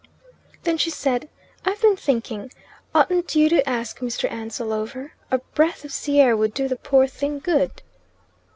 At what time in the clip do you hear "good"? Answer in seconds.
7.37-7.83